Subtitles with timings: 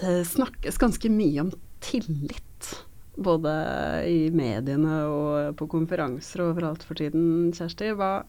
[0.00, 1.52] Det snakkes ganske mye om
[1.84, 2.72] tillit.
[3.14, 3.52] Både
[4.10, 7.92] i mediene og på konferanser og overalt for tiden, Kjersti.
[7.94, 8.24] Hva,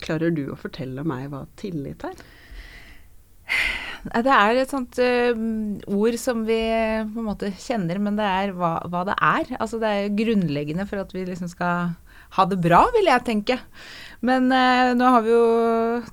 [0.00, 2.22] klarer du å fortelle meg hva tillit er?
[4.00, 5.40] Det er et sånt uh,
[5.92, 6.60] ord som vi
[7.12, 9.50] på en måte kjenner, men det er hva, hva, det er.
[9.60, 11.92] Altså det er grunnleggende for at vi liksom skal
[12.36, 13.58] ha det bra, vil jeg tenke.
[14.26, 15.44] Men eh, nå har vi jo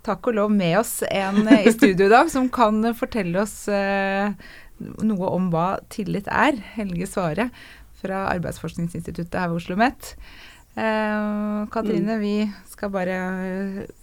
[0.05, 3.65] takk og lov med oss en eh, i studio i dag som kan fortelle oss
[3.67, 6.59] noe om hva tillit er.
[6.77, 7.49] Helge Svare
[7.97, 10.13] fra Arbeidsforskningsinstituttet her ved Oslo OsloMet.
[10.77, 12.21] Katrine, mm.
[12.21, 12.35] vi
[12.69, 13.17] skal bare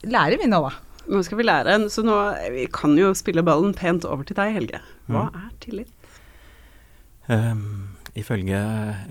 [0.02, 0.74] lære vi nå, da.
[1.10, 1.76] Nå skal vi lære.
[1.92, 2.16] Så nå
[2.54, 4.80] vi kan jo spille ballen pent over til deg, Helge.
[5.10, 5.42] Hva mm.
[5.42, 5.92] er tillit?
[7.28, 8.58] Um, ifølge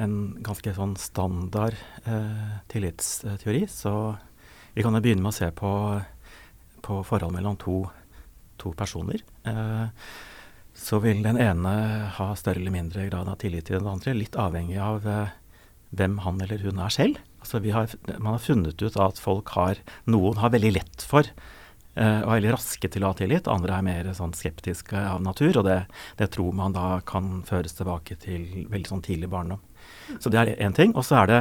[0.02, 1.75] en ganske sånn standard
[2.07, 3.94] eh, tillitsteori, så
[4.73, 5.71] vi kan jo begynne med å se på,
[6.85, 7.81] på forhold mellom to,
[8.61, 9.21] to personer.
[9.49, 9.88] Eh,
[10.73, 11.73] så vil den ene
[12.16, 15.36] ha større eller mindre grad av tillit til den andre, litt avhengig av eh,
[15.94, 17.20] hvem han eller hun er selv.
[17.44, 21.27] Altså har, man har funnet ut at folk har Noen har veldig lett for
[21.94, 23.47] og er veldig raske til å ha tillit.
[23.52, 25.75] Andre er mer sånn skeptiske av natur, og det,
[26.17, 29.61] det, tror man da kan føres tilbake til veldig sånn tidlig barndom.
[30.19, 30.95] Så det er én ting.
[30.97, 31.39] Og så er det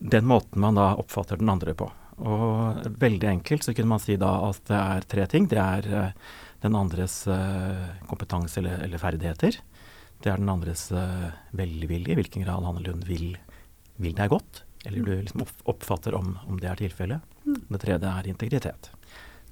[0.00, 1.90] den måten man da oppfatter den andre på.
[2.16, 5.48] Og veldig enkelt så kunne man si da at det er tre ting.
[5.50, 9.58] Det er uh, den andres uh, kompetanse eller, eller, ferdigheter.
[10.24, 10.88] Det er den andres
[11.52, 13.34] velvilje, i hvilken grad han eller hun vil,
[14.00, 14.62] vil deg godt.
[14.88, 17.34] Eller du liksom oppfatter om, om det er tilfellet.
[17.44, 17.58] Mm.
[17.68, 18.88] Det tredje er integritet.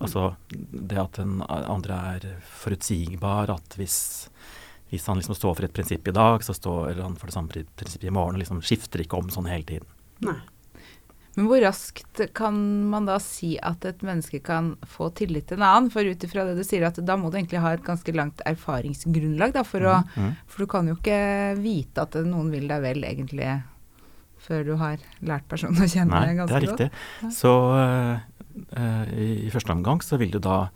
[0.03, 2.25] Altså det at den andre er
[2.62, 3.98] forutsigbar, at hvis,
[4.91, 7.53] hvis han liksom står for et prinsipp i dag, så står han for det samme
[7.53, 9.89] prinsippet i morgen, og liksom skifter ikke om sånn hele tiden.
[10.25, 10.41] Nei.
[11.34, 12.59] Men hvor raskt kan
[12.91, 15.91] man da si at et menneske kan få tillit til en annen?
[15.91, 18.42] For ut ifra det du sier, at da må du egentlig ha et ganske langt
[18.47, 20.34] erfaringsgrunnlag, da, for, å, mm, mm.
[20.47, 21.19] for du kan jo ikke
[21.58, 23.51] vite at noen vil deg vel, egentlig,
[24.45, 26.53] før du har lært personen å kjenne Nei, ganske godt.
[26.53, 26.89] Nei, det er riktig.
[27.24, 27.36] Godt.
[27.41, 28.14] Så Eh,
[28.55, 30.69] i, i, første omgang så vil det da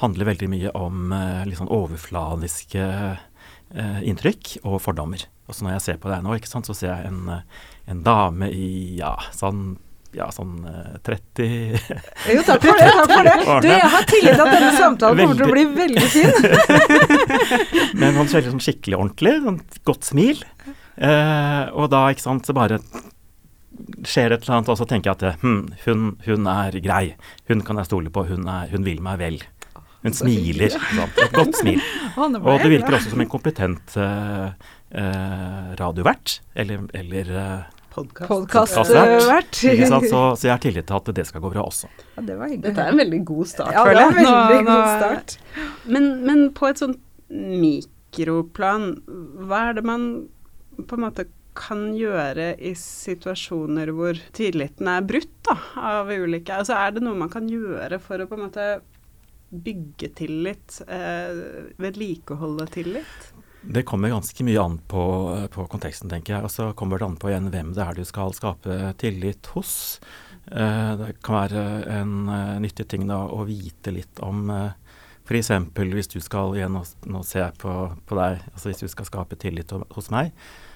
[0.00, 5.26] handle veldig mye om uh, litt sånn overfladiske uh, inntrykk og fordommer.
[5.46, 7.42] Og så når jeg ser på deg nå, sant, så ser jeg en,
[7.86, 9.76] en dame i ja, sånn
[10.16, 10.64] ja, sånn
[11.04, 11.44] 30
[12.32, 12.86] Jo, takk for det.
[12.88, 13.34] takk for det.
[13.66, 16.32] Du, jeg har tillit til at denne samtalen kommer til å bli veldig fin.
[18.00, 20.40] Men han kjører sånn skikkelig ordentlig, sånn godt smil.
[20.96, 22.80] Eh, og da, ikke sant, så bare
[24.06, 27.04] skjer et eller annet, og så tenker jeg at hm, hun, hun, er grei.
[27.50, 28.26] Hun kan jeg stole på.
[28.28, 29.38] Hun, er, hun vil meg vel.
[30.06, 30.74] Hun smiler.
[30.76, 31.22] Sant?
[31.22, 31.80] Et godt smil.
[32.16, 34.52] Og det virker også som en kompetent uh,
[34.94, 36.40] uh, radiovert.
[36.54, 39.56] Eller, eller uh, Podkastvert.
[39.56, 41.88] Så, så, jeg har tillit til at det skal gå bra også.
[42.16, 42.66] Ja, det var hyggelig.
[42.68, 44.16] Dette er en veldig god start, ja, føler jeg.
[44.18, 45.36] Veldig nå, god start.
[45.96, 47.00] Men, men på et sånt
[47.32, 48.90] mikroplan,
[49.48, 50.04] hva er det man
[50.76, 51.24] på en måte
[51.56, 57.18] kan gjøre i situasjoner hvor tilliten er brutt da, av ulike Altså er det noe
[57.18, 58.68] man kan gjøre for å på en måte
[59.50, 63.32] bygge tillit, eh, vedlikeholde tillit?
[63.66, 65.02] Det kommer ganske mye an på,
[65.50, 66.46] på, konteksten, tenker jeg.
[66.46, 69.74] Og så kommer det an på igjen hvem det er du skal skape tillit hos.
[70.46, 71.64] Eh, det kan være
[71.96, 74.76] en uh, nyttig ting da å vite litt om eh,
[75.26, 75.50] F.eks.
[75.74, 77.72] hvis du skal igjen, nå, nå ser jeg på,
[78.06, 80.75] på, deg, altså hvis du skal skape tillit hos meg, Eh,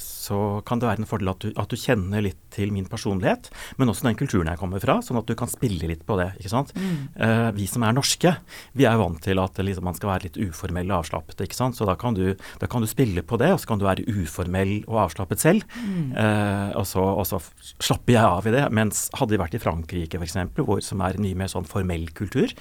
[0.00, 3.50] så kan det være en fordel at du, at du, kjenner litt til min personlighet,
[3.76, 6.30] men også den kulturen jeg kommer fra, sånn at du kan spille litt på det.
[6.40, 6.72] ikke sant?
[6.76, 6.94] Mm.
[7.18, 8.32] Uh, vi som er norske,
[8.78, 11.44] vi er vant til at liksom, man skal være litt uformell og avslappet.
[11.44, 11.76] ikke sant?
[11.76, 12.32] Så da kan, du,
[12.62, 15.68] da kan, du, spille på det, og så kan du være uformell og avslappet selv.
[15.76, 16.16] Mm.
[16.16, 17.42] Uh, og, så, og, så,
[17.82, 18.64] slapper jeg av i det.
[18.72, 22.52] Mens hadde vi vært i Frankrike f.eks., hvor som er mye mer sånn formell kultur,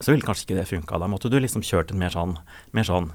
[0.00, 1.00] så ville kanskje ikke det funka.
[1.00, 2.36] Da måtte du liksom kjørt en mer sånn,
[2.76, 3.12] mer sånn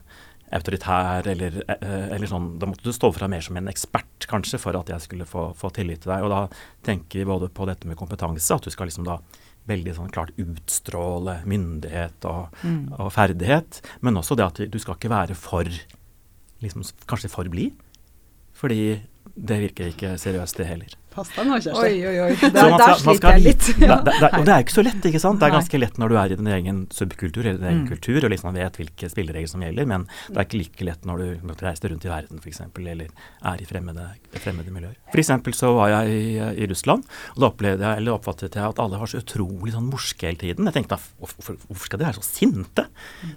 [0.51, 4.59] autoritær, eller, eh, eller, sånn Da måtte du stå fra mer som en ekspert, kanskje,
[4.61, 6.25] for at jeg skulle få, få, tillit til deg.
[6.25, 6.41] Og da
[6.87, 9.19] tenker vi både på dette med kompetanse, at du skal liksom da
[9.69, 12.97] veldig sånn klart utstråle myndighet og, mm.
[12.97, 15.69] og ferdighet, men også det at du skal ikke være for
[16.61, 17.77] liksom, Kanskje for blid.
[18.57, 18.99] Fordi
[19.35, 21.00] det virker ikke seriøst, det heller.
[21.11, 21.81] Pass deg nå, Kjersti.
[21.83, 22.35] Oi, oi, oi.
[22.55, 23.65] Der, der sliter jeg litt.
[23.81, 23.97] Ja.
[23.99, 25.41] Det, det, og det er ikke så lett, ikke sant.
[25.41, 27.89] Det er ganske lett når du er i din egen subkultur eller din egen mm.
[27.89, 31.23] kultur og liksom vet hvilke spilleregler som gjelder, men det er ikke like lett når
[31.23, 32.61] du reiser rundt i verden f.eks.
[32.63, 33.09] eller
[33.51, 34.05] er i fremmede,
[34.37, 34.95] fremmede miljøer.
[35.11, 35.33] F.eks.
[35.57, 36.23] så var jeg i,
[36.63, 37.03] i, Russland,
[37.35, 40.39] og da opplevde jeg, eller oppfattet jeg at alle var så utrolig sånn morske hele
[40.39, 40.69] tiden.
[40.69, 42.87] Jeg tenkte hvorfor, hvorfor skal de være så sinte?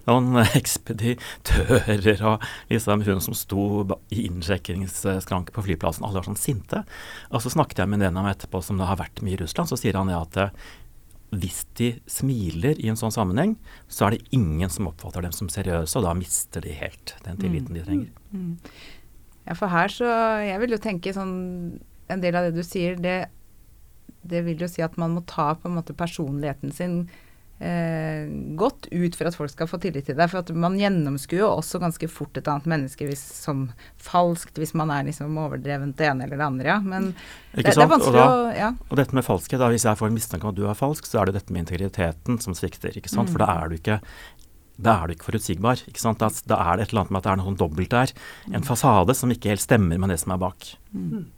[0.06, 3.67] Noen ekspeditører og liksom hun som sto
[4.15, 6.85] i innsjekkingsskranke på flyplassen, alle var sånn sinte.
[7.35, 9.70] Og så snakket jeg med en av etterpå som det har vært mye i Russland,
[9.70, 10.55] så sier han ja at
[11.34, 13.56] hvis de smiler i en sånn sammenheng,
[13.88, 17.40] så er det ingen som oppfatter dem som seriøse, og da mister de helt den
[17.40, 18.12] tilliten de trenger.
[18.31, 18.52] Mm.
[19.44, 20.08] Ja, for her så
[20.40, 21.76] Jeg vil jo tenke sånn
[22.08, 23.28] En del av det du sier, det,
[24.25, 26.96] det vil jo si at man må ta på en måte personligheten sin
[27.60, 28.28] eh,
[28.64, 30.31] godt ut for at folk skal få tillit til deg.
[30.32, 33.66] For at man gjennomskuer jo også ganske fort et annet menneske hvis, som
[34.02, 36.78] falskt, hvis man er liksom overdrevent det ene eller det andre, ja.
[36.84, 38.70] Men det, det, er vanskelig og da, å ja.
[38.88, 41.08] Og dette med falskhet, da, hvis jeg får en mistanke om at du er falsk,
[41.08, 42.96] så er det dette med integriteten som svikter.
[42.96, 43.31] ikke sant?
[43.31, 43.37] Mm.
[43.37, 44.00] For da er du ikke
[44.75, 45.84] da er du ikke forutsigbar.
[45.87, 46.19] ikke sant?
[46.19, 48.12] Da, da, er det et eller annet med at det er noe dobbelt der.
[48.50, 48.67] En mm.
[48.67, 50.67] fasade som ikke helt stemmer med det som er bak.
[50.90, 51.28] Mm.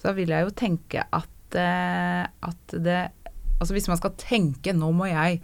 [0.00, 3.00] Så vil jeg jo tenke at, eh, at det
[3.60, 5.42] Altså hvis man skal tenke nå må jeg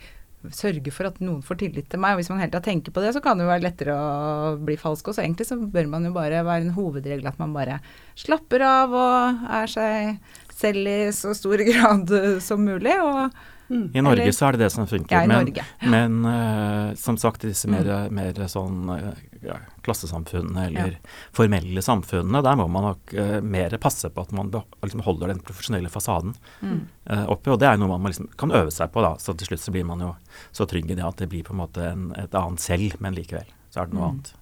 [0.54, 3.02] sørge for at noen får tillit til meg, og hvis man hele tatt tenker på
[3.04, 5.25] det, så kan det jo være lettere å bli falsk også.
[5.25, 7.81] Egentlig så bør man jo bare være en hovedregel at man bare
[8.19, 12.12] slapper av og er seg selv i så stor grad
[12.44, 12.96] som mulig.
[13.02, 13.90] og Mm.
[13.94, 15.16] I Norge Eller, så er det det som funker.
[15.16, 15.50] Ja, men,
[15.94, 18.14] men uh, som sagt, disse mer, mm.
[18.14, 19.10] mer sånn uh,
[19.42, 21.16] ja, klassesamfunnene eller ja.
[21.34, 25.42] formelle samfunnene, der må man nok uh, mer passe på at man liksom holder den
[25.46, 26.80] profesjonelle fasaden mm.
[27.26, 27.52] oppe.
[27.54, 29.16] Og det er noe man liksom kan øve seg på, da.
[29.22, 30.14] Så til slutt så blir man jo
[30.54, 33.16] så trygg i det at det blir på en måte en, et annet selv, men
[33.18, 34.10] likevel så er det noe mm.
[34.12, 34.36] annet.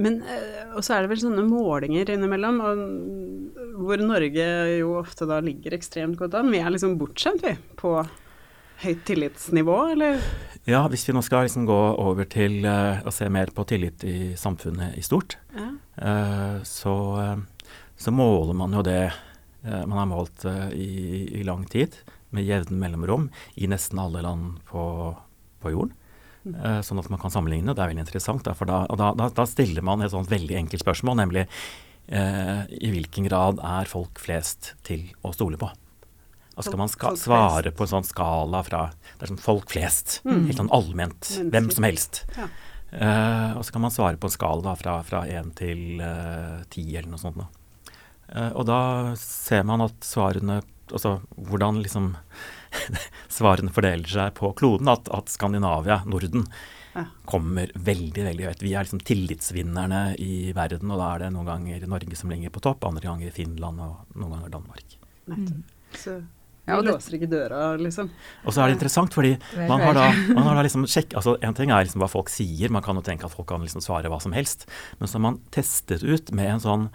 [0.00, 0.22] Men
[0.72, 2.60] Og så er det vel sånne målinger innimellom,
[3.76, 4.46] hvor Norge
[4.78, 6.48] jo ofte da ligger ekstremt godt an.
[6.52, 7.98] Vi er liksom bortskjemt, vi, på
[8.82, 10.22] høyt tillitsnivå, eller?
[10.68, 14.04] Ja, hvis vi nå skal liksom gå over til uh, å se mer på tillit
[14.06, 15.68] i samfunnet i stort, ja.
[15.98, 16.94] uh, så,
[17.98, 19.04] så, måler man jo det
[19.62, 20.42] man har målt
[20.74, 21.94] i, i, lang tid,
[22.34, 24.82] med jevne mellomrom, i nesten alle land på,
[25.62, 25.92] på jorden.
[26.42, 27.70] Uh, sånn at man kan sammenligne.
[27.70, 28.42] Det er veldig interessant.
[28.46, 32.90] Da, for da, da, da, stiller man et sånt veldig enkelt spørsmål, nemlig eh, i
[32.90, 35.68] hvilken grad er folk flest til å stole på?
[36.52, 40.18] Og skal man ska svare på en sånn skala fra Det er sånn folk flest,
[40.26, 40.42] mm.
[40.50, 42.24] helt sånn allment, hvem som helst.
[42.36, 42.50] Ja.
[42.92, 46.02] Uh, og så kan man svare på en skala da, fra én til
[46.74, 47.38] ti eller noe sånt.
[47.38, 48.50] Da.
[48.50, 48.80] og da
[49.20, 50.60] ser man at svarene
[50.92, 52.10] Altså hvordan liksom
[53.38, 56.46] svarene fordeler seg på kloden, at, at Skandinavia, Norden,
[56.92, 57.06] ja.
[57.28, 58.64] kommer veldig veldig høyt.
[58.64, 62.52] Vi er liksom tillitsvinnerne i verden, og da er det noen ganger Norge som ligger
[62.54, 64.96] på topp, andre ganger Finland og noen ganger Danmark.
[65.30, 65.62] Mm.
[65.96, 66.20] Så
[66.62, 68.10] vi låser ikke døra, liksom.
[68.46, 69.32] Og så er det interessant, fordi
[69.66, 72.30] man har da, man har da liksom sjekk, altså En ting er liksom hva folk
[72.30, 74.68] sier, man kan jo tenke at folk kan liksom svare hva som helst.
[75.00, 76.86] Men så har man testet ut med en sånn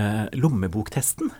[0.00, 1.30] eh, lommeboktesten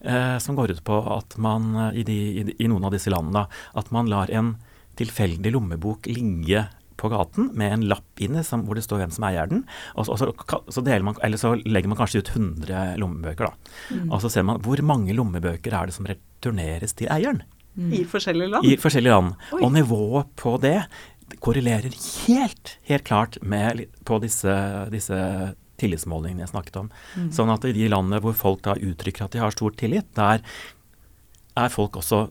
[0.00, 3.12] eh, som går ut på at man eh, i, de, i, i, noen av disse
[3.12, 3.46] landene
[3.76, 4.56] at man lar en
[4.96, 6.66] tilfeldig lommebok ligge
[6.96, 9.66] på gaten med en lapp inni hvor det står hvem som eier den.
[10.00, 13.50] Og så, og så, så, man, så legger man kanskje ut 100 lommebøker.
[13.50, 13.74] da.
[13.92, 14.06] Mm.
[14.08, 17.42] Og så ser man hvor mange lommebøker er det som returneres til eieren.
[17.76, 17.92] Mm.
[17.92, 18.64] I forskjellige land?
[18.64, 19.36] I forskjellige land.
[19.52, 19.60] Oi.
[19.60, 20.78] Og nivået på det
[21.42, 21.92] korrelerer
[22.26, 24.56] helt, helt klart med, på disse,
[24.92, 25.18] disse
[25.80, 26.90] tillitsmålingene jeg snakket om.
[27.16, 27.28] Mm.
[27.36, 30.42] Sånn at i de landene hvor folk da uttrykker at de har stor tillit, der
[31.56, 32.26] er folk også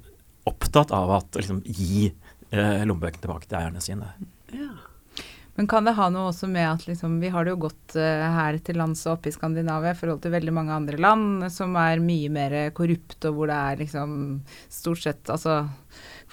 [0.45, 4.12] opptatt av at liksom, gi eh, lommebøkene tilbake til eierne sine.
[4.53, 4.74] Ja.
[5.56, 8.25] Men kan det ha noe også med at liksom, vi har det jo godt uh,
[8.36, 11.77] her til lands og oppe i Skandinavia i forhold til veldig mange andre land som
[11.80, 14.18] er mye mer korrupte, og hvor det er liksom
[14.68, 15.62] stort sett altså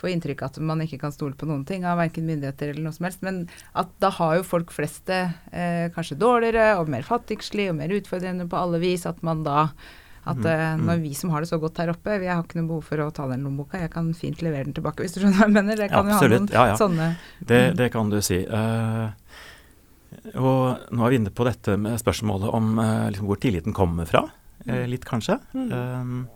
[0.03, 2.85] får inntrykk av at man ikke kan stole på noen ting av verken myndigheter eller
[2.89, 3.23] noe som helst.
[3.25, 3.45] Men
[3.79, 7.95] at da har jo folk flest det eh, kanskje dårligere og mer fattigslig og mer
[7.95, 9.07] utfordrende på alle vis.
[9.09, 9.69] At man da
[10.23, 10.83] at mm, eh, mm.
[10.87, 13.03] når vi som har det så godt her oppe, vi har ikke noe behov for
[13.03, 15.57] å ta den lommeboka, jeg kan fint levere den tilbake, hvis du skjønner hva jeg
[15.57, 15.81] mener.
[15.81, 16.77] Det kan ja, jo ha noen ja, ja.
[16.79, 17.09] sånne
[17.41, 17.81] det, mm.
[17.81, 18.39] det, kan du si.
[18.47, 19.11] Uh,
[20.39, 24.07] og nå er vi inne på dette med spørsmålet om uh, liksom hvor tilliten kommer
[24.07, 24.23] fra.
[24.63, 25.41] Uh, litt, kanskje.
[25.59, 26.29] Mm.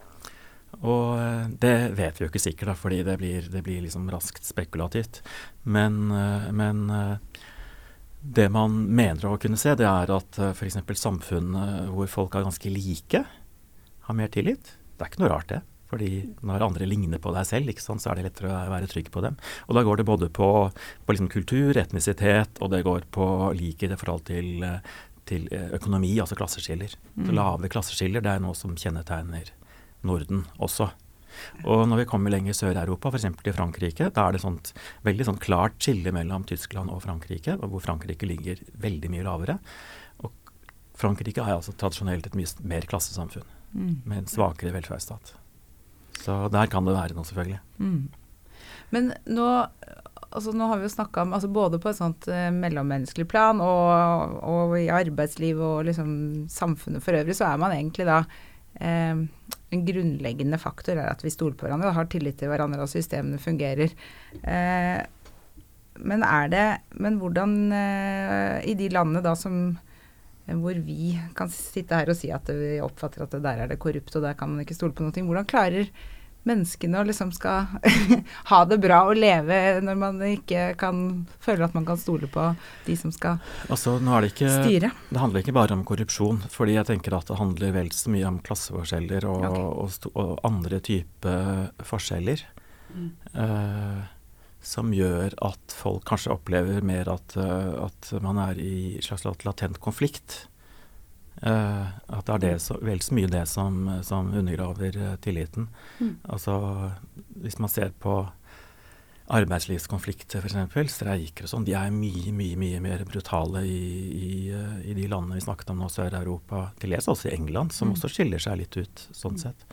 [0.84, 4.08] Og eh, det vet vi jo ikke sikkert, da, fordi det blir, det blir liksom
[4.12, 5.22] raskt spekulativt.
[5.64, 7.44] Men, eh, men, eh,
[8.26, 10.80] det man mener å kunne se, det er at f.eks.
[10.98, 11.52] samfunn
[11.92, 13.20] hvor folk er ganske like,
[14.08, 14.72] har mer tillit.
[14.96, 15.60] Det er ikke noe rart, det.
[15.86, 16.08] Fordi
[16.42, 19.22] når andre ligner på deg selv, sant, så er det lettere å være trygg på
[19.22, 19.36] dem.
[19.68, 23.94] Og da går det både på, på liksom kultur, etnisitet, og det går på likhet
[23.94, 24.66] i forhold til,
[25.30, 25.46] til
[25.78, 26.98] økonomi, altså klasseskiller.
[27.14, 27.30] Mm.
[27.38, 29.54] Lave klasseskiller det er noe som kjennetegner
[30.06, 30.90] Norden også.
[31.68, 33.26] Og når vi kommer lenger sør i Europa, f.eks.
[33.28, 34.72] i Frankrike, da er det sånt
[35.06, 39.58] veldig sånt klart skille mellom Tyskland og Frankrike, hvor Frankrike ligger veldig mye lavere.
[40.24, 40.32] Og
[40.96, 43.94] Frankrike er altså tradisjonelt et mye mer klassesamfunn mm.
[44.04, 45.34] med en svakere velferdsstat.
[46.22, 47.60] Så der kan det være noe, selvfølgelig.
[47.78, 48.08] Mm.
[48.94, 49.46] Men nå,
[50.30, 53.60] altså nå har vi jo snakka om altså både på et sånt eh, mellommenneskelig plan
[53.62, 56.10] og, og, i arbeidsliv og liksom
[56.52, 58.22] samfunnet for øvrig, så er man egentlig da
[58.80, 59.16] eh,
[59.74, 62.92] en grunnleggende faktor er at vi stoler på hverandre og har tillit til hverandre og
[62.92, 63.92] systemene fungerer.
[64.42, 65.00] Eh,
[65.96, 66.64] men er det
[67.00, 69.78] Men hvordan eh, I de landene da som
[70.46, 74.14] hvor vi kan sitte her og si at vi oppfatter at der er det korrupt
[74.14, 75.10] og der kan man ikke stole på noe.
[75.10, 75.90] Hvordan klarer
[76.46, 77.66] menneskene og liksom skal
[78.50, 82.48] ha det bra og leve når man ikke kan føle at man kan stole på
[82.86, 84.92] de som skal altså, nå er det ikke, styre.
[85.10, 88.28] Det handler ikke bare om korrupsjon, fordi jeg tenker at det handler vel så mye
[88.28, 90.10] om klasseforskjeller og, okay.
[90.10, 92.44] og, og andre typer forskjeller.
[92.96, 93.08] Mm.
[93.34, 94.04] Uh,
[94.66, 99.80] som gjør at folk kanskje opplever mer at, uh, at man er i slags latent
[99.82, 100.46] konflikt.
[101.42, 105.68] Uh, at det er det så, vel så mye det som, som undergraver uh, tilliten.
[106.00, 106.14] Mm.
[106.32, 106.56] Altså
[107.42, 108.22] hvis man ser på
[109.36, 113.80] arbeidslivskonflikter f.eks., streiker og sånn, de er mye, mye mye mer brutale i,
[114.14, 114.30] i,
[114.86, 117.96] i de landene vi snakket om nå, Sør-Europa, til dels også i England, som mm.
[117.96, 119.42] også skiller seg litt ut sånn mm.
[119.42, 119.66] sett.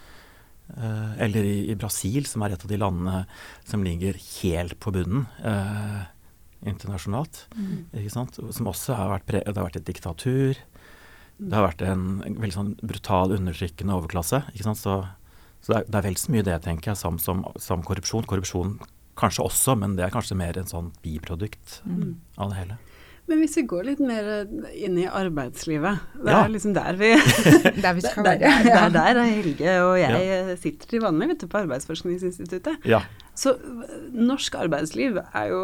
[0.74, 3.24] Uh, eller i, i, Brasil, som er et av de landene
[3.68, 6.10] som ligger helt på bunnen uh,
[6.66, 7.46] internasjonalt.
[7.54, 8.10] Mm.
[8.10, 10.58] Som også har vært, det har vært et diktatur.
[11.50, 14.44] Det har vært en veldig sånn brutal, undertrykkende overklasse.
[14.56, 14.98] Så, så,
[15.68, 18.28] det, er, det er vel så mye det, tenker jeg, som, som, som, korrupsjon.
[18.30, 18.78] Korrupsjon
[19.20, 22.14] kanskje også, men det er kanskje mer en sånn biprodukt mm.
[22.42, 22.80] av det hele.
[23.30, 24.26] Men hvis vi går litt mer
[24.76, 27.14] inn i arbeidslivet, det er liksom der vi
[27.86, 28.50] Der vi skal være.
[28.68, 30.56] Det er der Helge og jeg ja.
[30.60, 32.84] sitter til vanlig vet du, på Arbeidsforskningsinstituttet.
[32.90, 33.00] Ja.
[33.34, 33.56] Så
[34.14, 35.62] norsk arbeidsliv er jo,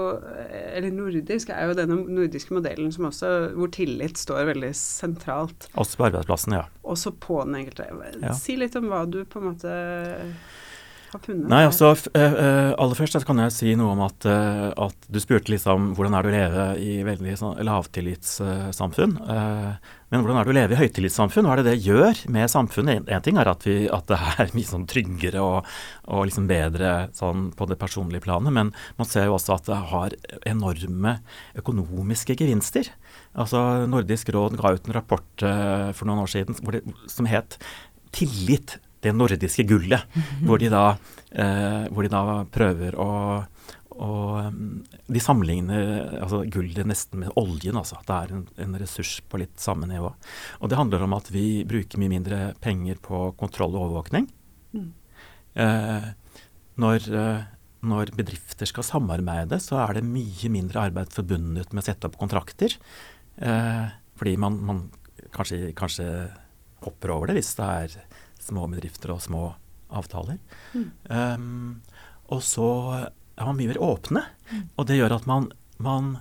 [0.73, 5.67] eller nordisk, er jo denne nordiske modellen som også, hvor tillit står veldig sentralt.
[5.75, 6.63] Også på arbeidsplassen, ja.
[6.81, 7.91] Også på den enkelte.
[8.39, 9.75] Si litt om hva du på en måte
[11.13, 11.47] har funnet?
[11.51, 15.51] Nei, altså, uh, Aller først kan jeg si noe om at, uh, at du spurte
[15.53, 19.15] liksom hvordan er det å leve i veldig sånn, lavtillitssamfunn.
[20.09, 21.45] Men hvordan er det å leve i høytillitssamfunn?
[21.45, 23.03] Hva er det det gjør med samfunnet?
[23.03, 25.69] En, en ting er at, vi, at, det er mye sånn tryggere og,
[26.09, 29.79] og liksom bedre sånn på det personlige planet, men man ser jo også at det
[29.93, 30.17] har
[30.49, 31.19] enorme
[31.61, 32.89] økonomiske gevinster.
[33.37, 35.47] Altså Nordisk råd ga ut en rapport
[35.95, 36.57] for noen år siden
[37.09, 37.59] som het
[38.09, 40.83] 'Tillit det nordiske gullet, mm hvor, de da,
[41.31, 43.09] eh, hvor, de da, prøver å,
[43.99, 44.59] og
[45.11, 47.99] De sammenligner altså gullet nesten med oljen, altså.
[48.07, 50.13] Det er en, en, ressurs på litt samme nivå.
[50.61, 54.29] Og det handler om at vi bruker mye mindre penger på kontroll og overvåkning.
[54.71, 54.89] Mm.
[55.65, 56.07] Eh,
[56.79, 57.47] når, eh,
[57.91, 62.15] når bedrifter skal samarbeide, så er det mye mindre arbeid forbundet med å sette opp
[62.21, 62.77] kontrakter.
[63.35, 63.85] Eh,
[64.19, 64.85] fordi man, man
[65.35, 66.07] kanskje, kanskje
[66.85, 67.97] hopper over det hvis det er
[68.43, 69.43] små bedrifter og små
[69.89, 70.39] avtaler.
[70.73, 70.89] Mm.
[71.09, 71.81] Um,
[72.29, 72.69] og så
[73.39, 74.25] er man mye mer åpne.
[74.51, 74.65] Mm.
[74.75, 75.49] Og det gjør at man,
[75.81, 76.11] man,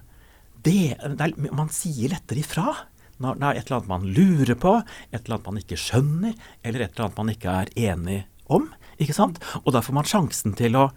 [0.65, 2.75] det, det er, man sier lettere ifra.
[3.19, 4.75] Når det er et eller annet man lurer på,
[5.11, 8.69] et eller annet man ikke skjønner, eller et eller annet man ikke er enig om.
[9.03, 9.41] ikke sant?
[9.65, 10.89] Og da får man sjansen til å,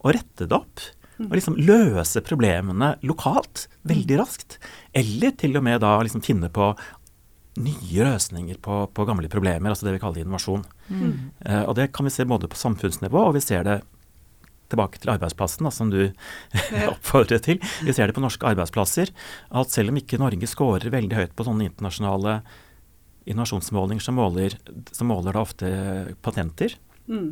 [0.00, 0.84] å rette det opp.
[1.18, 1.28] Mm.
[1.28, 4.58] Og liksom løse problemene lokalt veldig raskt.
[4.96, 6.72] Eller til og med da liksom finne på
[7.60, 10.64] nye løsninger på, på, gamle problemer, altså det vi kaller innovasjon.
[10.88, 11.12] Mm.
[11.46, 13.78] Eh, og det kan vi se både på samfunnsnivå, og vi ser det
[14.72, 16.00] tilbake til arbeidsplassen, da, som du
[16.92, 17.60] oppfordret til.
[17.86, 19.12] Vi ser det på norske arbeidsplasser,
[19.54, 22.40] at selv om ikke Norge scorer veldig høyt på sånne internasjonale
[23.30, 24.56] innovasjonsmålinger som måler,
[24.92, 25.68] som måler da ofte
[26.24, 26.74] patenter,
[27.08, 27.28] mm.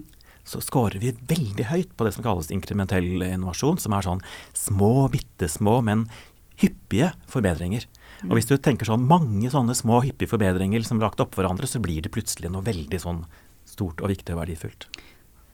[0.49, 4.23] så scorer vi veldig høyt på det som kalles inkrementell innovasjon, som er sånn
[4.57, 6.07] små, bitte små, men
[6.63, 7.89] hyppige forbedringer.
[8.29, 11.83] Og hvis du tenker sånn mange sånne små hyppige forbedringer som lagt oppå hverandre, så
[11.83, 13.25] blir det plutselig noe veldig sånn
[13.69, 14.89] stort og viktig og verdifullt.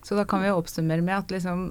[0.04, 1.70] Så da kan vi oppsummere med at liksom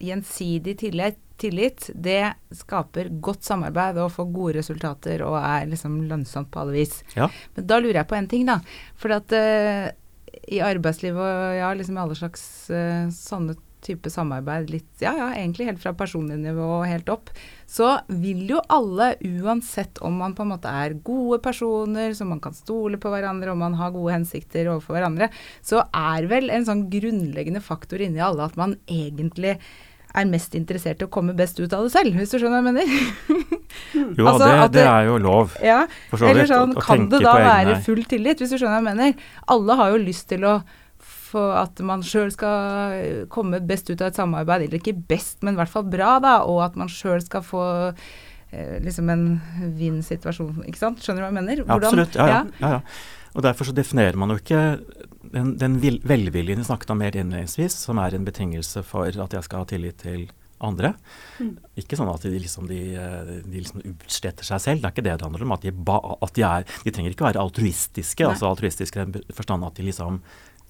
[0.00, 6.50] gjensidig tillit, tillit, det skaper godt samarbeid og får gode resultater og er liksom lønnsomt
[6.52, 7.00] på alle vis.
[7.16, 7.28] Ja.
[7.56, 8.58] Men da lurer jeg på en ting, da.
[9.00, 9.90] For at uh,
[10.50, 15.68] i arbeidslivet og ja, liksom alle slags uh, sånne type samarbeid litt, ja ja, egentlig
[15.70, 17.32] helt fra personlig nivå og helt opp,
[17.70, 22.42] så vil jo alle, uansett om man på en måte er gode personer, som man
[22.42, 25.30] kan stole på hverandre, om man har gode hensikter overfor hverandre,
[25.62, 29.58] så er vel en sånn grunnleggende faktor inni alle at man egentlig
[30.10, 32.72] er mest interessert i å komme best ut av det selv, hvis du skjønner hva
[32.72, 32.90] jeg mener?
[34.18, 35.56] jo, altså, det, det, er jo lov.
[35.62, 36.34] Ja, for så vidt.
[36.34, 39.34] Eller sånn, kan det da være full tillit, hvis du skjønner hva jeg mener?
[39.54, 40.58] Alle har jo lyst til å
[41.30, 45.56] for at man sjøl skal komme best ut av et samarbeid, eller ikke best, men
[45.56, 49.24] i hvert fall bra, da, og at man sjøl skal få eh, liksom en
[49.78, 51.02] vinn-situasjon, ikke sant?
[51.04, 51.64] Skjønner du hva jeg mener?
[51.64, 53.16] Hvordan, Absolutt, ja, ja, ja, ja.
[53.30, 54.60] Og derfor så definerer man jo ikke
[55.30, 59.46] den, den velviljen vi snakket om mer innledningsvis, som er en betingelse for at jeg
[59.46, 60.26] skal ha tillit til
[60.60, 60.92] andre.
[61.40, 61.54] Mm.
[61.80, 62.80] Ikke sånn at de liksom, de,
[63.46, 65.54] de liksom utsletter seg selv, det er ikke det det handler om.
[65.56, 68.34] At de, ba, at de, er, de trenger ikke være altruistiske, Nei.
[68.34, 70.20] altså altruistiske i den forstand at de liksom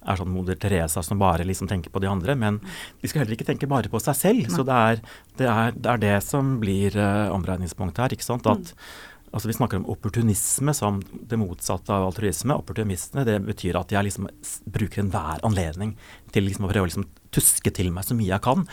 [0.01, 2.35] er sånn moder Teresa som bare liksom tenker på de andre.
[2.39, 2.59] Men
[3.01, 4.47] de skal heller ikke tenke bare på seg selv.
[4.47, 4.55] Nei.
[4.55, 5.01] Så det er
[5.37, 8.17] det, er, det er det, som blir uh, omregningspunktet her.
[8.17, 8.49] ikke sant?
[8.49, 9.07] At mm.
[9.31, 12.51] Altså Vi snakker om opportunisme som det motsatte av altruisme.
[12.59, 14.25] Opportunistene det betyr at jeg liksom
[14.67, 15.93] bruker enhver anledning
[16.35, 18.67] til liksom å prøve å liksom tuske til meg så mye jeg kan.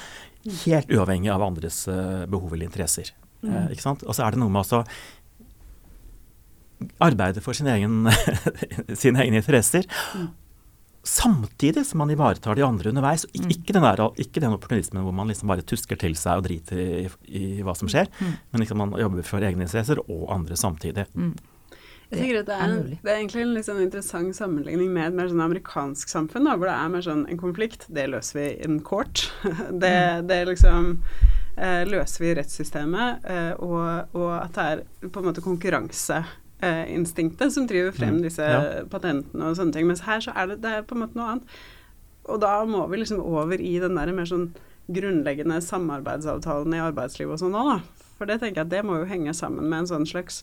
[0.65, 3.13] Helt uavhengig av andres uh, behov eller interesser.
[3.45, 3.53] Mm.
[3.53, 4.03] Uh, ikke sant?
[4.03, 4.83] Og så er det noe med å
[7.07, 8.11] arbeide for sin egen,
[9.05, 9.87] sine egne interesser.
[10.19, 10.29] Mm
[11.09, 13.25] samtidig som man ivaretar de andre underveis.
[13.33, 13.53] Ik mm.
[13.55, 16.81] ikke, den der, ikke, den opportunismen hvor man liksom bare tusker til seg og driter
[16.81, 18.35] i, i hva som skjer, mm.
[18.53, 21.09] men liksom man jobber for egne interesser og andre samtidig.
[21.15, 21.33] Mm.
[22.09, 25.17] Jeg tenker at det er, en, det er egentlig en sånn interessant sammenligning med et
[25.17, 28.47] mer sånn amerikansk samfunn, da, hvor det er mer sånn en konflikt, det løser vi
[28.65, 29.27] in court.
[29.83, 30.29] det, mm.
[30.31, 30.95] det liksom
[31.59, 36.23] eh, løser vi i rettssystemet, eh, og, og, at det er på en måte konkurranse
[36.91, 38.23] instinktet som driver frem mm.
[38.25, 38.85] disse ja.
[38.91, 39.87] patentene og sånne ting.
[39.87, 41.59] Mens her så er det, det er på en måte noe annet.
[42.29, 44.51] Og da må vi liksom over i den der mer sånn
[44.89, 48.07] grunnleggende samarbeidsavtalen i arbeidslivet og sånn òg, da.
[48.19, 50.43] For det tenker jeg at det må jo henge sammen med en sånn slags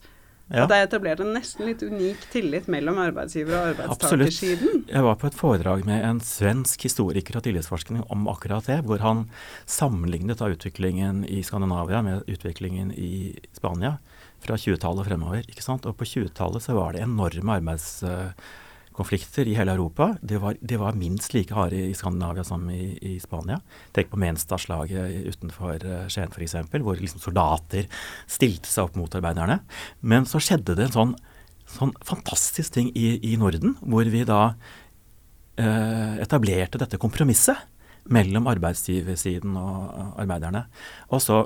[0.54, 0.68] ja.
[0.70, 4.68] Det er etablert en nesten litt unik tillit mellom arbeidsgiver- og arbeidstakersiden.
[4.68, 4.92] Absolutt.
[4.92, 9.02] Jeg var på et foredrag med en svensk historiker og tillitsforskning om akkurat det, hvor
[9.02, 9.24] han
[9.66, 13.96] sammenlignet av utviklingen i Skandinavia med utviklingen i Spania
[14.44, 15.44] fra 20-tallet fremover.
[15.50, 15.86] ikke sant?
[15.88, 20.16] Og på 20-tallet så var det enorme arbeidskonflikter i hele Europa.
[20.22, 23.60] Det var, det var minst like harde i Skandinavia som i, i Spania.
[23.96, 27.88] Tenk på Menstadslaget utenfor uh, Skien f.eks., hvor liksom soldater
[28.28, 29.62] stilte seg opp mot arbeiderne.
[30.02, 31.14] Men så skjedde det en sånn,
[31.78, 34.42] sånn fantastisk ting i, i, Norden, hvor vi da
[35.58, 37.72] eh, etablerte dette kompromisset
[38.14, 40.66] mellom arbeidsgiversiden og arbeiderne.
[41.10, 41.40] Og så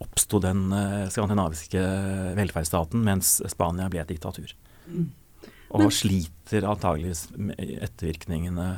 [0.00, 1.80] oppsto den uh, skandinaviske
[2.38, 4.54] velferdsstaten, mens Spania ble et diktatur.
[4.88, 5.10] Mm.
[5.70, 8.70] Og Men, sliter antageligvis med ettervirkningene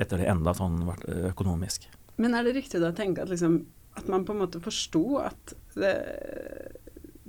[0.00, 0.82] etter det enda sånn
[1.30, 1.86] økonomisk.
[2.20, 3.60] Men er det riktig da å tenke at, liksom,
[3.98, 5.92] at man på en måte forsto at det,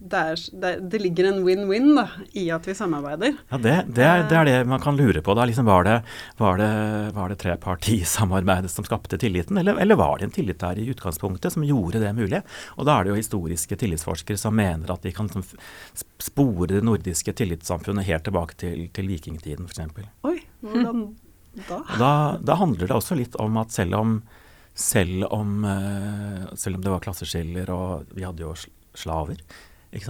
[0.01, 1.99] der, er, det ligger en win-win
[2.37, 3.35] i at vi samarbeider.
[3.51, 5.35] Ja, det, det, er, det, er, det man kan lure på.
[5.37, 5.97] Liksom, var, det,
[6.41, 6.69] var, det,
[7.13, 11.53] var det trepartisamarbeidet som skapte tilliten, eller, eller, var det en tillit der i utgangspunktet
[11.53, 12.41] som gjorde det mulig?
[12.77, 15.45] Og Da er det jo historiske tillitsforskere som mener at de kan som,
[16.21, 20.05] spore det nordiske tillitssamfunnet helt tilbake til, til vikingtiden f.eks.
[20.25, 21.09] Oi, hvordan
[21.67, 21.81] da?
[22.01, 22.13] da?
[22.41, 24.21] Da handler det også litt om at selv om
[24.71, 28.53] selv om, uh, selv om det var klasseskiller og vi hadde jo
[28.95, 29.41] slaver,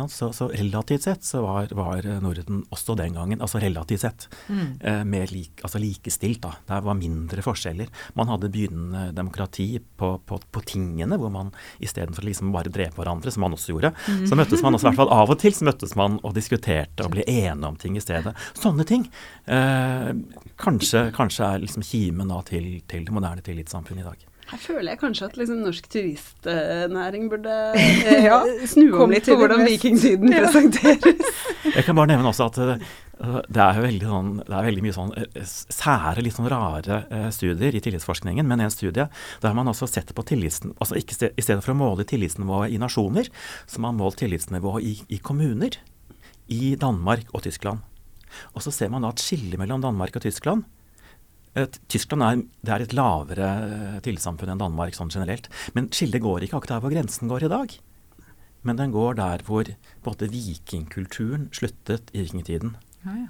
[0.09, 4.67] så, så, relativt sett så var, var, Norden også den gangen, altså relativt sett, mm.
[4.79, 6.41] eh, mer lik, altså likestilt.
[6.41, 6.53] da.
[6.67, 7.89] Der var mindre forskjeller.
[8.13, 13.33] Man hadde begynnende demokrati på, på, på tingene, hvor man istedenfor liksom bare drepe hverandre,
[13.33, 14.27] som man også gjorde, mm.
[14.29, 17.05] så møttes man også, i hvert fall av og til så møttes man og diskuterte
[17.05, 18.35] og ble enige om ting i stedet.
[18.57, 19.07] Sånne ting
[19.49, 20.11] eh,
[20.61, 24.30] kanskje, kanskje, er liksom kimen da, til, til det moderne tillitssamfunnet i dag.
[24.51, 29.37] Her føler jeg kanskje at liksom norsk turistnæring burde eh, ja, snu om litt på
[29.39, 30.41] hvordan vikingtiden ja.
[30.43, 31.45] presenteres.
[31.77, 34.95] jeg kan bare nevne også at uh, det er, veldig, sånn, det er veldig mye
[34.97, 38.49] sånn uh, sære, litt sånn rare uh, studier i tillitsforskningen.
[38.49, 41.71] Men en studie der man også sett på tillitsen, altså ikke sted, I stedet for
[41.71, 43.31] å måle tillitsnivået i nasjoner,
[43.63, 45.79] så har man målt tillitsnivået i, i kommuner
[46.51, 47.87] i Danmark og Tyskland.
[48.51, 50.67] Og så ser man da et skille mellom Danmark og Tyskland
[51.91, 55.49] Tyskland er, det er et lavere tilsamfunn tillitssamfunn enn Danmark sånn generelt.
[55.75, 57.75] Men skillet går ikke akkurat der hvor grensen går i dag.
[58.63, 59.67] Men den går der hvor
[60.05, 62.75] både vikingkulturen sluttet i vikingtiden.
[63.03, 63.29] Ja, ja.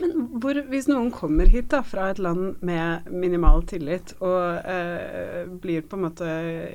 [0.00, 5.44] Men hvor, hvis noen kommer hit da, fra et land med minimal tillit og eh,
[5.46, 6.30] blir på en måte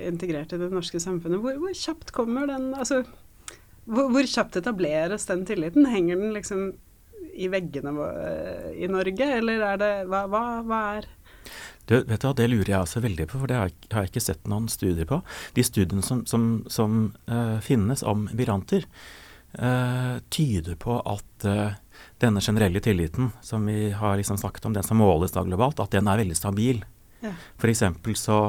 [0.07, 3.01] integrert i det norske samfunnet, hvor, hvor kjapt kommer den altså,
[3.89, 5.89] hvor, hvor, kjapt etableres den tilliten?
[5.91, 6.69] Henger den liksom
[7.39, 7.93] i veggene
[8.75, 11.07] i Norge, eller er det Hva, hva, hva er
[11.89, 14.11] det, vet du, det lurer jeg også veldig på, for det har jeg, har jeg
[14.11, 15.17] ikke sett noen studier på.
[15.55, 16.99] De studiene som, som, som
[17.31, 18.85] uh, finnes om migranter,
[19.57, 21.79] uh, tyder på at uh,
[22.21, 25.95] denne generelle tilliten som vi har liksom snakket om, den som måles da globalt, at
[25.95, 26.83] den er veldig stabil.
[27.25, 27.33] Ja.
[27.57, 27.83] F.eks.
[28.21, 28.39] så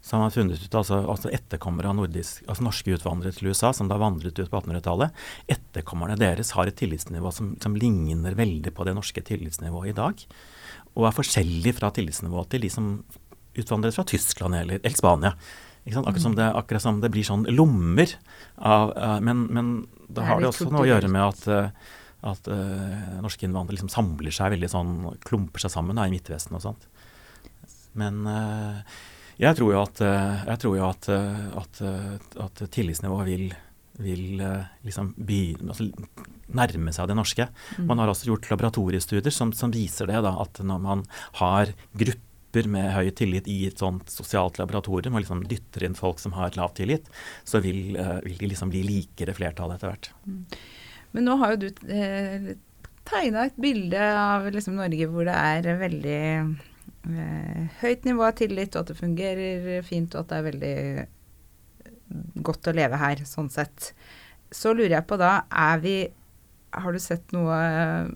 [0.00, 3.72] så har man funnet ut altså, altså etterkommere av nordisk, altså norske utvandrere til USA,
[3.74, 8.72] som da vandret ut på 1800-tallet, etterkommerne deres har et tillitsnivå som, som, ligner veldig
[8.76, 10.22] på det norske tillitsnivået i dag.
[10.94, 12.92] Og er forskjellig fra tillitsnivået til de som
[13.58, 15.34] utvandret fra Tyskland eller, eller Spania.
[15.88, 18.10] Akkurat som, det, akkurat, som det, blir sånn lommer
[18.60, 19.70] av uh, Men, men
[20.12, 21.94] da har det også noe å gjøre med at, uh,
[22.28, 24.92] at uh, norske innvandrere liksom samler seg veldig sånn,
[25.24, 26.84] klumper seg sammen da, i Midtvesten og sånt.
[27.98, 28.98] Men uh,
[29.38, 31.08] Jeg tror jo at, jeg tror jo at,
[31.62, 31.82] at,
[32.42, 33.44] at tillitsnivået vil,
[34.02, 34.40] vil
[34.86, 35.86] liksom begynne, altså
[36.58, 37.46] nærme seg det norske.
[37.76, 37.86] Mm.
[37.90, 41.04] Man har også gjort laboratoriestudier som, som viser det, da, at når man
[41.38, 46.18] har grupper med høy tillit i et sånt sosialt laboratorium, og liksom dytter inn folk
[46.22, 47.06] som har lav tillit,
[47.46, 50.10] så vil, vil de liksom bli likere flertallet etter hvert.
[50.26, 50.42] Mm.
[51.14, 52.50] Men nå har jo du eh,
[53.08, 56.50] tegna et bilde av liksom Norge hvor det er veldig eh,
[57.08, 60.78] høyt nivå av tillit, og at det fungerer fint, og at det er veldig
[62.44, 63.92] godt å leve her, sånn sett.
[64.54, 65.96] Så lurer jeg på da, er vi
[66.68, 68.08] Har du sett noe eh,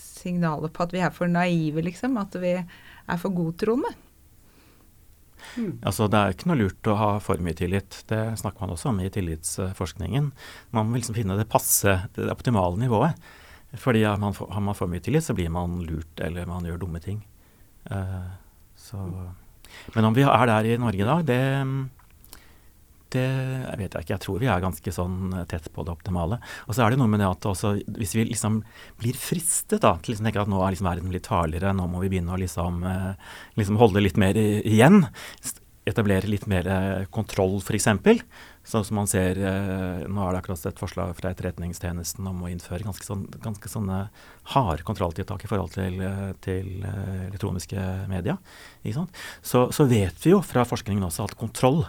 [0.00, 2.16] signaler på at vi er for naive, liksom?
[2.16, 3.90] At vi er for godtroende?
[5.58, 5.74] Mm.
[5.84, 8.00] Altså, det er ikke noe lurt å ha for mye tillit.
[8.08, 10.30] Det snakker man også om i tillitsforskningen.
[10.72, 13.20] Man må liksom finne det passe, det optimale nivået.
[13.76, 16.64] Fordi har man, for, har man for mye tillit, så blir man lurt, eller man
[16.64, 17.20] gjør dumme ting.
[17.90, 18.32] Uh,
[18.78, 19.02] så.
[19.96, 21.40] Men om vi er der i Norge i dag, det,
[23.14, 24.14] det jeg vet jeg ikke.
[24.14, 26.38] Jeg tror vi er ganske sånn tett på det optimale.
[26.68, 28.62] Og så er det noe med det at også, hvis vi liksom
[29.00, 32.04] blir fristet da, til liksom tenke at nå er liksom verden litt farligere, nå må
[32.04, 33.12] vi begynne å liksom, uh,
[33.60, 35.04] liksom holde litt mer igjen
[35.88, 37.88] etablere litt mer eh, kontroll, f.eks.
[38.64, 42.50] Sånn som man ser eh, Nå er det akkurat et forslag fra Etterretningstjenesten om å
[42.52, 44.06] innføre ganske, sånn, ganske sånne
[44.54, 48.38] harde kontrolltiltak i forhold til, eh, til elektroniske media.
[49.42, 51.84] Så, så, vet vi jo fra forskningen også at kontroll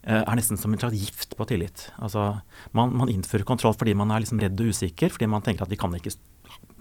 [0.00, 1.90] er nesten som en slags gift på tillit.
[2.00, 2.40] Altså,
[2.72, 5.72] man, man innfører kontroll fordi man er liksom redd og usikker, fordi man tenker at
[5.72, 6.14] vi kan ikke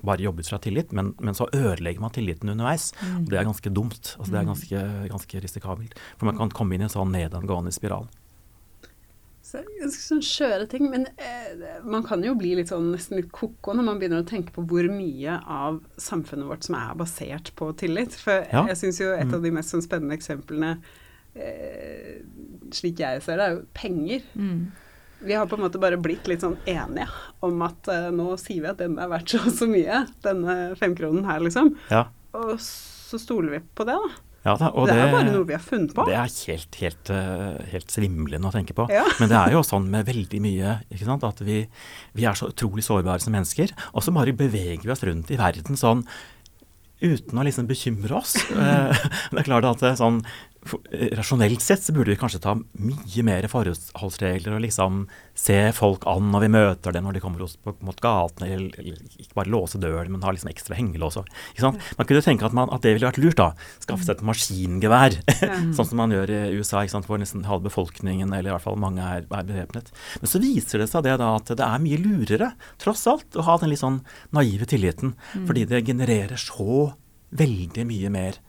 [0.05, 2.91] bare jobbe ut fra tillit, men, men, så ødelegger man tilliten underveis.
[3.01, 3.25] Mm.
[3.29, 4.15] Det er ganske dumt.
[4.17, 4.53] Altså, det er mm.
[4.53, 5.99] ganske, ganske, risikabelt.
[6.17, 8.09] For man kan komme inn i en sånn nedadgående spiral.
[9.49, 10.89] Så ganske sånn skjøre ting.
[10.91, 14.29] Men eh, man kan jo bli litt sånn nesten litt ko-ko når man begynner å
[14.29, 18.17] tenke på hvor mye av samfunnet vårt som er basert på tillit.
[18.19, 18.67] For ja.
[18.71, 19.37] jeg syns jo et mm.
[19.39, 20.75] av de mest sånn spennende eksemplene,
[21.33, 22.19] eh,
[22.75, 24.29] slik jeg ser det, er jo penger.
[24.37, 24.69] Mm.
[25.19, 27.09] Vi har på en måte bare blitt litt sånn enige
[27.45, 30.57] om at uh, nå sier vi at den er verdt så og så mye, denne
[30.79, 31.73] femkronen her, liksom.
[31.91, 32.07] Ja.
[32.39, 34.25] Og så stoler vi på det, da.
[34.45, 36.05] Ja, da, det, det er bare noe vi har funnet på.
[36.07, 38.87] Det er helt, helt, uh, helt svimlende å tenke på.
[38.93, 39.03] Ja.
[39.19, 41.61] Men det er jo sånn med veldig mye ikke sant, at vi,
[42.15, 43.75] vi er så utrolig sårbare som mennesker.
[43.91, 46.05] Og så bare beveger vi oss rundt i verden sånn
[46.99, 48.35] uten å liksom bekymre oss.
[48.51, 48.95] Uh,
[49.31, 49.93] det er klart at det,
[50.67, 50.81] sånn,
[51.15, 55.05] Rasjonelt sett så burde vi kanskje ta mye mer forholdsregler og liksom
[55.37, 58.99] se folk an når vi møter dem når de kommer på, mot gatene, eller, eller,
[59.17, 61.19] ikke bare låse døren, men ha liksom ekstra hengelås.
[61.61, 63.53] Man kunne tenke at, man, at, det ville vært lurt, da.
[63.83, 65.15] Skaffe seg et maskingevær,
[65.77, 69.05] sånn som man gjør i USA, hvor nesten halve befolkningen, eller i hvert fall mange,
[69.05, 69.93] er, er bevæpnet.
[70.19, 73.47] Men så viser det seg det da at det er mye lurere, tross alt, å
[73.47, 74.01] ha den litt sånn
[74.35, 75.47] naive tilliten, mm.
[75.47, 76.91] fordi det genererer så
[77.39, 78.43] veldig mye mer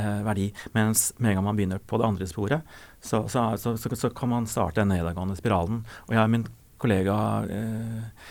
[0.00, 0.50] eh, verdi.
[0.76, 4.32] Mens med en gang man begynner på det andre sporet, så, så, så, så kan
[4.32, 5.84] man starte den nedadgående spiralen.
[6.08, 6.48] Og jeg og min
[6.80, 7.18] kollega
[7.50, 8.24] eh,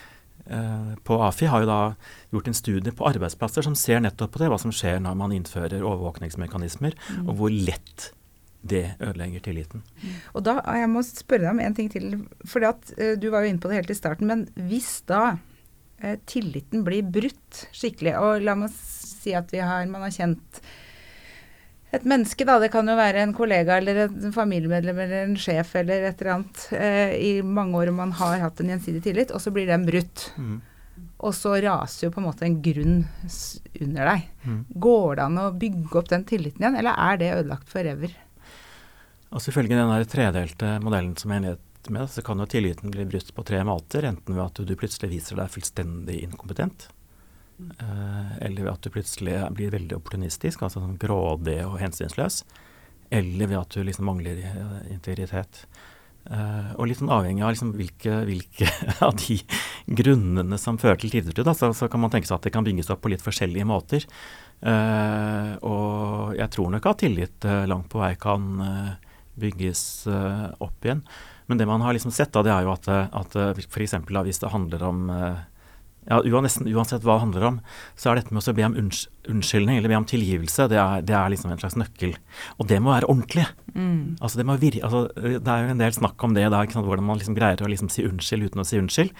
[0.45, 1.79] eh, på AFI har jo da
[2.33, 5.35] gjort en studie på arbeidsplasser som ser nettopp på det, hva som skjer når man
[5.35, 7.23] innfører overvåkningsmekanismer, mm.
[7.27, 8.11] og hvor lett
[8.63, 9.81] det ødelegger tilliten.
[10.31, 12.13] Og da, Jeg må spørre deg om en ting til.
[12.47, 14.29] for at, uh, Du var jo inne på det helt i starten.
[14.29, 20.07] Men hvis da uh, tilliten blir brutt skikkelig, og la meg si at har, man
[20.07, 20.63] har kjent
[21.93, 25.75] et menneske, da, det kan jo være en kollega eller en familiemedlem eller en sjef
[25.77, 29.41] eller et eller annet, eh, i mange år man har hatt en gjensidig tillit, og
[29.43, 30.31] så blir den brutt.
[30.37, 30.55] Mm.
[31.23, 33.03] Og så raser jo på en måte en grunn
[33.79, 34.25] under deg.
[34.41, 34.57] Mm.
[34.87, 38.17] Går det an å bygge opp den tilliten igjen, eller er det ødelagt forever?
[39.29, 43.05] Altså Ifølge den der tredelte modellen som jeg innledet med, så kan jo tilliten bli
[43.05, 44.09] brutt på tre måter.
[44.09, 46.89] Enten ved at du plutselig viser deg fullstendig inkompetent.
[47.79, 52.43] Eh, eller ved at du plutselig blir veldig opportunistisk, altså sånn grådig og hensynsløs.
[53.13, 55.65] Eller ved at du liksom mangler eh, integritet.
[56.23, 58.69] Uh, og litt sånn avhengig av liksom hvilke, hvilke
[59.03, 59.35] av de
[59.91, 62.93] grunnene som fører til tidligere, så, så, kan man tenke seg at det kan bygges
[62.95, 64.05] opp på litt forskjellige måter.
[64.63, 68.45] Og jeg tror nok at tillit langt på vei kan
[69.35, 69.83] bygges
[70.63, 71.03] opp igjen.
[71.51, 73.97] Men det man har liksom sett, da, det er jo at, at f.eks.
[74.07, 75.11] hvis det handler om
[76.07, 77.59] ja, uansett, uansett, hva det handler om,
[77.99, 81.15] så er dette med å be om unnskyldning eller be om tilgivelse, det er, det
[81.15, 82.17] er, liksom en slags nøkkel.
[82.59, 83.47] Og det må være ordentlig.
[83.73, 84.19] Mm.
[84.19, 87.07] Altså det, må virke, altså det, er jo en del snakk om det, da, hvordan
[87.07, 89.15] man liksom greier å liksom si unnskyld uten å si unnskyld.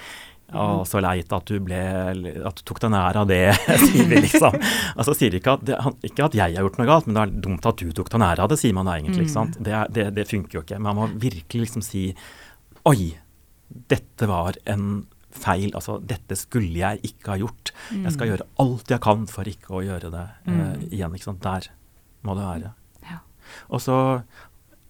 [0.53, 0.85] Ja, mm.
[0.85, 1.79] så leit at du ble
[2.45, 3.55] At du tok deg nær av det,
[3.87, 4.53] sier vi liksom.
[4.93, 7.33] Altså sier ikke at, det, ikke at jeg har gjort noe galt, men det er
[7.47, 9.29] dumt at du tok deg nær av det, sier man da egentlig.
[9.31, 9.55] Mm.
[9.57, 10.81] Det, det, det funker jo ikke.
[10.83, 12.09] Man må virkelig liksom si
[12.83, 13.13] Oi,
[13.89, 15.73] dette var en feil.
[15.73, 17.73] Altså, dette skulle jeg ikke ha gjort.
[17.91, 18.05] Mm.
[18.05, 18.31] Jeg skal mm.
[18.31, 21.17] gjøre alt jeg kan for ikke å gjøre det uh, igjen.
[21.17, 21.43] ikke sant?
[21.45, 21.69] Der
[22.23, 22.73] må det være.
[23.09, 23.19] Ja.
[23.73, 23.97] Og så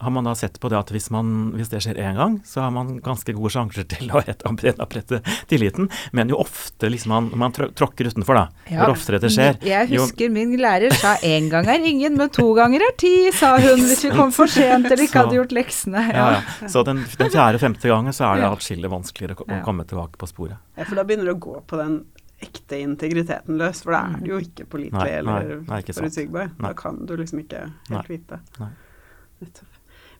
[0.03, 2.65] har man da sett på det at hvis, man, hvis det skjer én gang, så
[2.65, 4.21] har man ganske gode sjanser til å
[4.83, 5.89] opprette tilliten.
[6.11, 8.81] Men jo ofte liksom man, man tråkker utenfor, da, ja.
[8.81, 12.31] hvor oftere det skjer Jeg husker jo, min lærer sa én gang er ingen, men
[12.33, 15.55] to ganger er ti, sa hun hvis vi kom for sent eller ikke hadde gjort
[15.55, 16.07] leksene.
[16.13, 16.27] Ja.
[16.33, 20.19] Ja, så den, den fjerde-femte gangen så er det atskillig vanskeligere å, å komme tilbake
[20.19, 20.59] på sporet.
[20.77, 22.01] Ja, for da begynner det å gå på den
[22.43, 25.53] ekte integriteten løs, for da er du jo ikke pålitelig eller
[25.91, 26.51] forutsigbar.
[26.59, 28.41] Da kan du liksom ikke helt nei, vite.
[28.59, 28.73] Nei.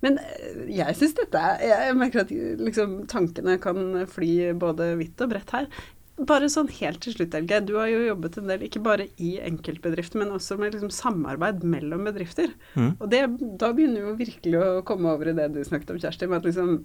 [0.03, 5.21] Men eh, jeg syns dette er Jeg merker at liksom, tankene kan fly både vidt
[5.23, 5.69] og bredt her.
[6.13, 7.57] Bare sånn helt til slutt, Helge.
[7.65, 11.63] Du har jo jobbet en del, ikke bare i enkeltbedrifter, men også med liksom samarbeid
[11.65, 12.51] mellom bedrifter.
[12.77, 12.91] Mm.
[12.99, 13.21] Og det,
[13.57, 16.43] da begynner vi jo virkelig å komme over i det du snakket om, Kjersti, med
[16.43, 16.75] at liksom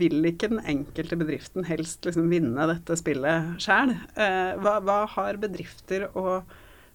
[0.00, 3.94] vil ikke den enkelte bedriften helst liksom vinne dette spillet sjæl?
[4.18, 6.40] Eh, hva, hva, har bedrifter å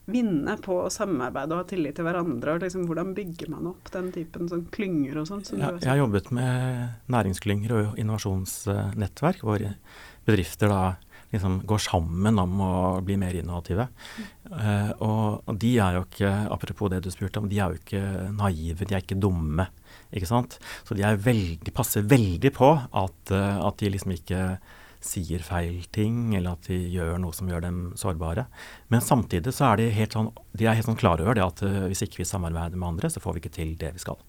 [0.08, 2.56] vinne på å samarbeide og ha tillit til hverandre?
[2.56, 5.44] og liksom, Hvordan bygger man opp den typen sånn klynger og sånn?
[5.60, 9.68] Ja, jeg har jobbet med næringsklynger og innovasjonsnettverk, hvor
[10.28, 10.82] bedrifter da
[11.32, 13.88] liksom går sammen om å bli mer innovative.
[14.48, 18.04] Uh, og, de er jo ikke, apropos det du spurte om, de er jo ikke
[18.38, 19.68] naive, de er ikke dumme.
[20.12, 20.58] ikke sant?
[20.88, 24.44] Så de, veldig, passer veldig på at, uh, at, de liksom ikke
[25.04, 28.48] sier feil ting, eller at de gjør noe som gjør dem sårbare.
[28.94, 31.64] Men samtidig så er de helt sånn, de er helt sånn klar over det at
[31.66, 34.20] uh, hvis ikke vi samarbeider med andre, så får vi ikke til det vi skal.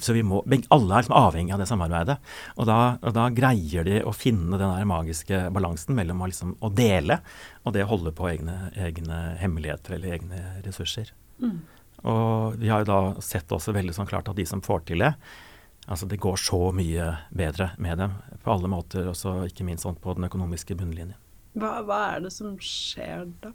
[0.00, 0.40] Så vi må,
[0.72, 2.16] alle er liksom avhengig av det samarbeidet.
[2.56, 6.56] Og da, og da, greier de å finne den der magiske balansen mellom å, liksom,
[6.64, 7.20] å dele
[7.62, 11.12] og det å holde på egne, egne hemmeligheter eller egne ressurser.
[11.42, 11.58] Mm.
[12.06, 15.04] Og vi har jo da sett også veldig sånn klart at de som får til
[15.04, 15.12] det,
[15.86, 19.98] altså det går så mye bedre med dem på alle måter, også ikke minst sånn
[20.02, 21.16] på den økonomiske bunnlinjen.
[21.56, 23.52] Hva, hva er det som skjer da?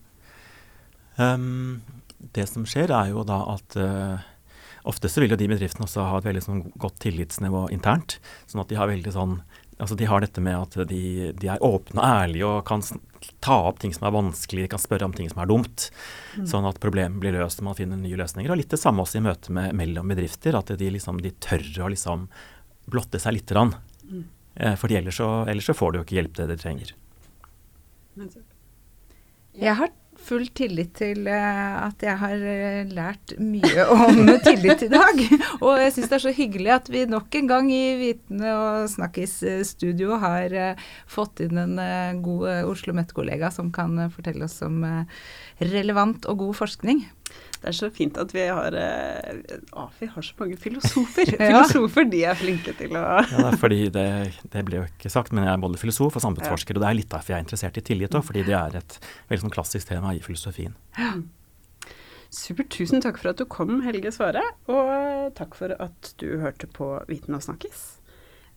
[1.20, 1.82] Um,
[2.34, 4.30] det som skjer, er jo da at uh,
[4.88, 8.16] Ofte så vil jo de bedriftene også ha et veldig sånn godt tillitsnivå internt.
[8.50, 9.36] Sånn at de har veldig sånn
[9.82, 12.84] Altså de har dette med at de, de er åpne og ærlige og kan
[13.42, 15.88] ta opp ting som er vanskelig, de kan spørre om ting som er dumt.
[16.38, 16.46] Mm.
[16.50, 18.54] Sånn at problemet blir løst og man finner nye løsninger.
[18.54, 20.58] Og litt det samme også i møte med, mellom bedrifter.
[20.58, 22.28] At de, liksom, de tør å liksom
[22.92, 23.74] blotte seg lite grann.
[24.06, 24.24] Mm.
[24.56, 26.94] Eh, for ellers så, ellers så får du jo ikke hjelp det de trenger.
[29.58, 34.92] Jeg har full tillit til uh, at jeg har uh, lært mye om tillit i
[34.92, 35.22] dag.
[35.60, 38.90] Og jeg syns det er så hyggelig at vi nok en gang i Vitne og
[38.94, 44.84] Snakkis-studio har uh, fått inn en god Oslo Met-kollega som kan fortelle oss om
[45.62, 47.04] relevant og god forskning.
[47.62, 51.30] Det er så fint at vi har eh, AFI har så mange filosofer.
[51.38, 54.06] Filosofer, de er flinke til å Ja, det fordi det,
[54.50, 56.80] det ble jo ikke sagt, men jeg er både filosof og samfunnsforsker.
[56.80, 58.98] Og det er litt derfor jeg er interessert i tillit òg, fordi det er et
[59.30, 60.74] veldig sånn klassisk tema i filosofien.
[60.98, 61.14] Ja.
[62.32, 62.72] Supert.
[62.74, 64.42] Tusen takk for at du kom, Helge Svare.
[64.72, 67.84] Og takk for at du hørte på Viten og snakkes.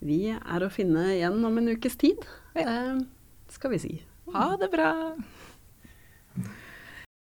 [0.04, 2.24] Vi er å finne igjen om en ukes tid,
[2.56, 3.02] eh,
[3.52, 3.94] skal vi si.
[4.32, 4.92] Ha det bra.